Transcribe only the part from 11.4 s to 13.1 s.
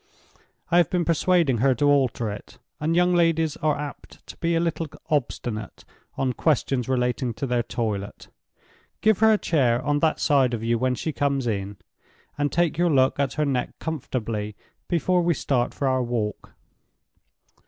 in, and take your